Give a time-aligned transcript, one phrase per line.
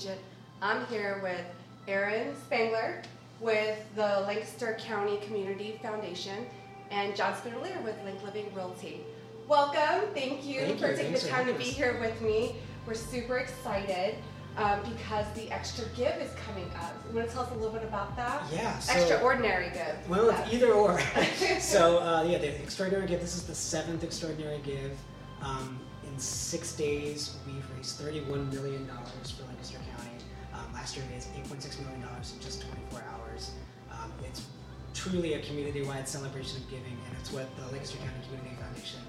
[0.00, 0.20] agent.
[0.62, 1.44] I'm here with
[1.86, 3.02] Erin Spangler
[3.38, 6.46] with the Lancaster County Community Foundation
[6.90, 9.02] and John Spinnerlier with Link Living Realty.
[9.46, 10.08] Welcome.
[10.14, 10.96] Thank you Thank for you.
[10.96, 12.56] taking Thanks the time to be here with me.
[12.86, 14.14] We're super excited
[14.56, 16.94] um, because the Extra Give is coming up.
[17.10, 18.42] You want to tell us a little bit about that?
[18.50, 18.78] Yeah.
[18.78, 20.08] So, Extraordinary Give.
[20.08, 20.98] Well, it's either or.
[21.60, 23.20] so uh, yeah, the extraordinary give.
[23.20, 24.96] This is the seventh extraordinary give.
[25.42, 25.78] Um,
[26.10, 29.49] in six days, we've raised thirty-one million dollars for
[30.80, 33.52] last year, raised eight point six million dollars in just twenty-four hours.
[33.92, 34.46] Um, it's
[34.94, 39.00] truly a community-wide celebration of giving, and it's what the Lancaster County Community Foundation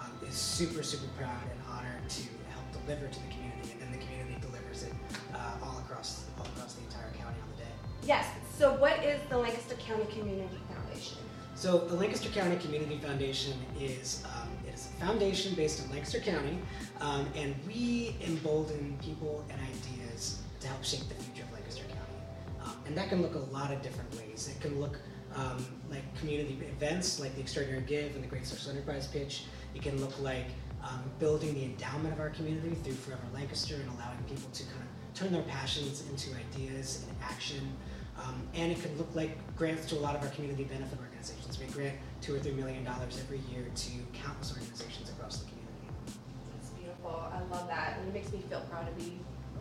[0.00, 3.92] um, is super, super proud and honored to help deliver to the community, and then
[3.92, 4.94] the community delivers it
[5.34, 7.72] uh, all across all across the entire county on the day.
[8.04, 8.24] Yes.
[8.56, 11.18] So, what is the Lancaster County Community Foundation?
[11.54, 16.20] So the Lancaster County Community Foundation is um, it is a foundation based in Lancaster
[16.20, 16.56] County,
[17.00, 22.18] um, and we embolden people and ideas help shape the future of Lancaster County.
[22.64, 24.48] Um, and that can look a lot of different ways.
[24.54, 24.98] It can look
[25.34, 29.44] um, like community events, like the Extraordinary Give and the Great Social Enterprise Pitch.
[29.74, 30.46] It can look like
[30.82, 34.82] um, building the endowment of our community through Forever Lancaster and allowing people to kind
[34.82, 37.76] of turn their passions into ideas and action.
[38.18, 41.58] Um, and it can look like grants to a lot of our community benefit organizations.
[41.58, 46.18] We grant two or three million dollars every year to countless organizations across the community.
[46.54, 47.30] That's beautiful.
[47.32, 47.98] I love that.
[47.98, 49.18] And it makes me feel proud to be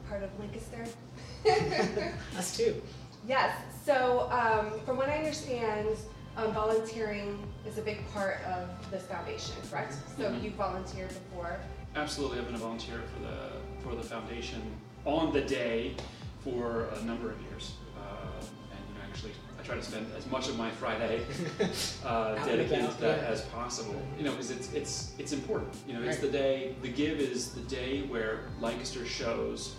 [0.09, 0.85] part of Lancaster.
[2.37, 2.81] Us too.
[3.27, 3.55] yes.
[3.85, 5.87] So, um, from what I understand,
[6.35, 9.95] um, volunteering is a big part of this foundation, correct?
[10.17, 10.43] So, Mhm.
[10.43, 11.59] you volunteered before.
[11.95, 13.37] Absolutely, I've been a volunteer for the
[13.83, 14.61] for the foundation
[15.05, 15.95] on the day
[16.43, 18.01] for a number of years, uh,
[18.71, 21.21] and you know, actually, I try to spend as much of my Friday
[22.05, 23.27] uh, dedicated to that yeah.
[23.29, 23.99] as possible.
[24.17, 25.73] You know, because it's it's it's important.
[25.87, 26.31] You know, it's Right.
[26.31, 26.75] the day.
[26.81, 29.75] The give is the day where Lancaster shows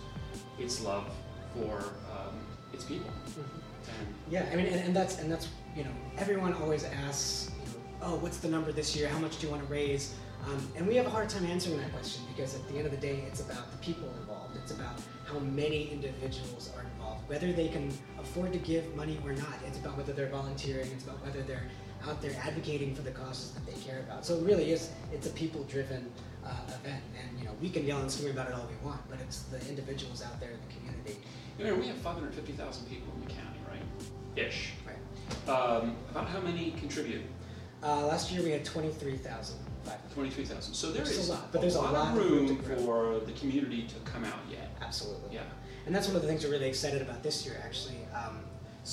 [0.59, 1.09] its love
[1.53, 1.77] for
[2.11, 2.35] um,
[2.73, 6.83] its people, and Yeah, I mean, and, and that's and that's you know everyone always
[6.83, 9.07] asks, you know, oh, what's the number this year?
[9.09, 10.15] How much do you want to raise?
[10.47, 12.91] Um, and we have a hard time answering that question because at the end of
[12.91, 14.55] the day, it's about the people involved.
[14.55, 19.33] It's about how many individuals are involved, whether they can afford to give money or
[19.33, 19.53] not.
[19.67, 20.89] It's about whether they're volunteering.
[20.91, 21.67] It's about whether they're
[22.07, 24.25] out there advocating for the causes that they care about.
[24.25, 26.11] So it really is it's a people-driven
[26.45, 29.01] uh, event, and you know we can yell and scream about it all we want,
[29.09, 31.19] but it's the individuals out there in the community.
[31.57, 33.81] you know, we have 550,000 people in the county, right?
[34.47, 34.73] Ish.
[34.87, 35.49] Right.
[35.53, 37.21] Um, about how many contribute?
[37.83, 39.57] Uh, last year we had 23,000.
[40.13, 40.73] 23,000.
[40.73, 42.57] So there Which is is a lot, but there's a lot of of room room
[42.57, 42.77] to grow.
[43.19, 44.69] for the community to come out yet.
[44.81, 45.35] Absolutely.
[45.35, 45.41] Yeah.
[45.85, 47.97] And that's one of the things we're really excited about this year, actually.
[48.13, 48.43] Um,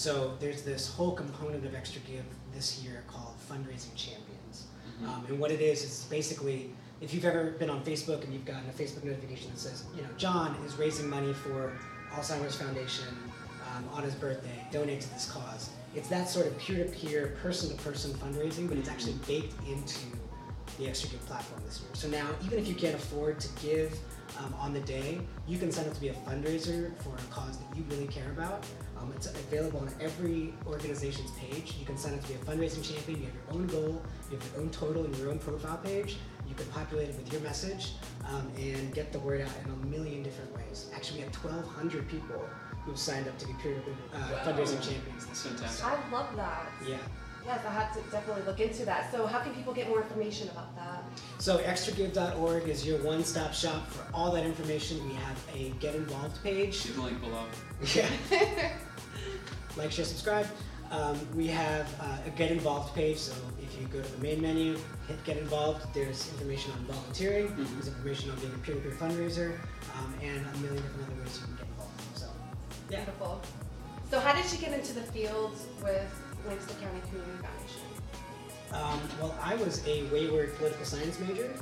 [0.07, 2.25] so there's this whole component of Extra Give
[2.55, 4.67] this year called Fundraising Champions.
[5.03, 5.09] Mhm.
[5.09, 8.45] Um, and what it is is basically if you've ever been on Facebook and you've
[8.45, 11.73] gotten a Facebook notification that says, you know, John is raising money for
[12.13, 13.09] Alzheimer's Foundation
[13.69, 15.71] um, on his birthday, donate to this cause.
[15.97, 19.99] It's that sort of peer-to-peer, person-to-person fundraising, but it's actually baked into
[20.79, 21.91] the Extra Give platform this year.
[21.95, 23.99] So now, even if you can't afford to give
[24.39, 27.59] um, on the day, you can sign up to be a fundraiser for a cause
[27.59, 28.65] that you really care about.
[28.99, 31.75] Um, it's available on every organization's page.
[31.79, 33.21] You can sign up to be a fundraising champion.
[33.21, 36.17] You have your own goal, you have your own total, and your own profile page.
[36.49, 37.93] You can populate it with your message
[38.29, 40.91] um, and get the word out in a million different ways.
[40.95, 42.41] Actually, we have 1,200 people
[42.85, 44.39] who've signed up to be peer-to-peer uh, Wow.
[44.53, 45.27] fundraising champions.
[45.27, 45.85] That's fantastic.
[45.87, 46.67] I love that.
[46.89, 46.99] Yeah.
[47.47, 49.13] Yes, I had to definitely look into that.
[49.13, 51.05] So, how can people get more information about that?
[51.39, 55.07] So extragive.org is your one-stop shop for all that information.
[55.09, 56.75] We have a get involved page.
[56.75, 57.45] See the link below.
[57.95, 58.09] Yeah.
[59.77, 60.47] like, share, subscribe.
[60.91, 63.19] Um, we have uh, a get involved page.
[63.19, 64.77] So if you go to the main menu,
[65.07, 65.87] hit get involved.
[65.95, 67.49] There's information on volunteering.
[67.49, 67.75] Mhm.
[67.75, 69.59] There's information on being a peer-to-peer fundraiser,
[69.95, 72.01] um, and a million different other ways you can get involved.
[72.15, 72.27] So
[72.91, 72.97] yeah.
[73.05, 73.41] Beautiful.
[74.11, 77.87] So, how did you get into the field with County Foundation?
[78.73, 81.53] Um, well, I was a wayward political science major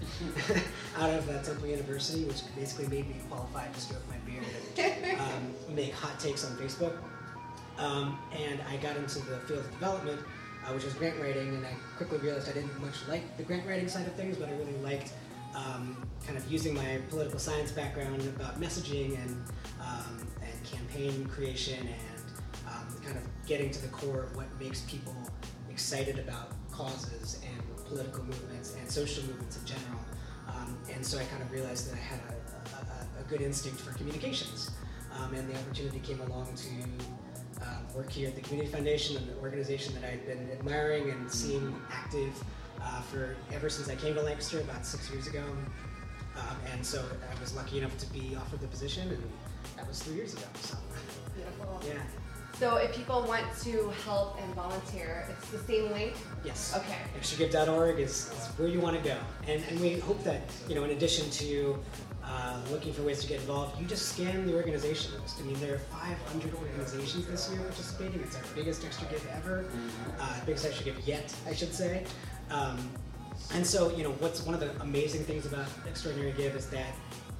[0.98, 4.44] out of uh, Temple University, which basically made me qualified to stroke my beard
[4.76, 6.96] and um, make hot takes on Facebook.
[7.78, 10.20] Um, and I got into the field of development,
[10.66, 13.66] uh, which was grant writing, and I quickly realized I didn't much like the grant
[13.66, 15.12] writing side of things, but I really liked
[15.54, 15.96] um,
[16.26, 19.44] kind of using my political science background about messaging and,
[19.80, 22.13] um, and campaign creation and
[23.04, 25.14] kind of getting to the core of what makes people
[25.70, 30.00] excited about causes and political movements and social movements in general.
[30.48, 33.80] Um, and so I kind of realized that I had a, a, a good instinct
[33.80, 34.70] for communications.
[35.18, 39.28] Um, and the opportunity came along to uh, work here at the Community Foundation, an
[39.40, 42.32] organization that I'd been admiring and seeing active
[42.80, 45.44] uh, for ever since I came to Lancaster about six years ago.
[46.36, 49.22] Um, and so I was lucky enough to be offered the position, and
[49.76, 50.42] that was three years ago.
[50.60, 50.76] So
[51.36, 51.80] Beautiful.
[51.86, 52.02] yeah,
[52.58, 56.14] So if people want to help and volunteer, it's the same link.
[56.44, 56.74] yes.
[56.76, 56.98] Okay.
[57.18, 59.16] extragive.org is, is where you want to go.
[59.48, 61.78] And, and we hope that, you know, in addition to
[62.22, 65.40] uh, looking for ways to get involved, you just scan the organization list.
[65.40, 68.20] I mean, there are 500 organizations this year participating.
[68.20, 69.64] It's our biggest extra give ever,
[70.20, 72.04] uh, biggest extra give yet, I should say.
[72.50, 72.78] Um,
[73.52, 76.94] and so, you know, what's one of the amazing things about Extraordinary Give is that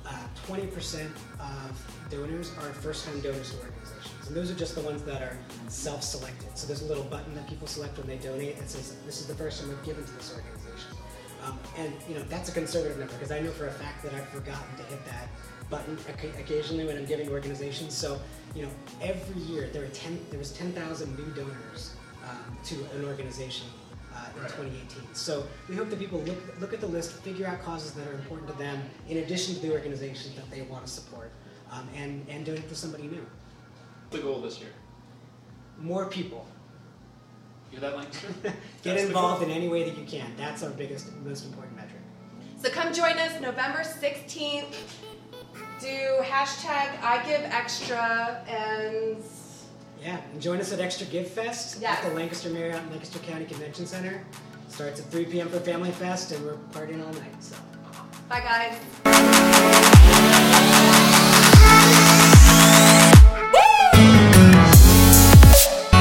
[0.07, 0.13] uh,
[0.47, 1.07] 20%
[1.41, 5.37] of donors are first-time donors to organizations, and those are just the ones that are
[5.69, 6.57] self-selected.
[6.57, 9.27] So there's a little button that people select when they donate that says, "This is
[9.27, 10.91] the first time I've given to this organization."
[11.45, 14.15] Um, and you know that's a conservative number because I know for a fact that
[14.15, 15.29] I've forgotten to hit that
[15.71, 15.99] button
[16.39, 17.95] occasionally when I'm giving to organizations.
[17.95, 18.21] So
[18.55, 18.71] you know
[19.03, 21.95] every year there are 10, there was 10,000 new donors
[22.29, 23.67] um, to an organization
[24.15, 24.51] uh, in Right.
[24.51, 25.15] 2018.
[25.15, 28.15] So we hope that people look look at the list, figure out causes that are
[28.15, 31.31] important to them, in addition to the organizations that they want to support,
[31.71, 33.27] um, and and donate to somebody new.
[34.15, 34.71] The goal this year.
[35.81, 36.47] More people
[37.73, 38.29] You hear that, Lancaster?
[38.45, 40.31] get That's involved in any way that you can.
[40.37, 42.01] That's our biggest, most important metric.
[42.63, 44.73] So come join us November 16th.
[45.81, 49.17] Do hashtag I give extra and
[50.01, 51.99] Yeah, and join us at Extra Give Fest Yes.
[52.05, 54.25] at the Lancaster Marriott and Lancaster County Convention Center.
[54.69, 55.49] Starts at 3 p.m.
[55.49, 57.43] for Family Fest, and we're partying all night.
[57.43, 57.57] So.
[58.29, 58.39] bye
[59.05, 60.51] guys.